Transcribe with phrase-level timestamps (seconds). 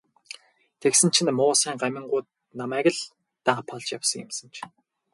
[0.81, 2.27] Тэгсэн чинь муусайн гамингууд
[2.59, 2.99] намайг л
[3.45, 4.55] даапаалж явсан юм санж.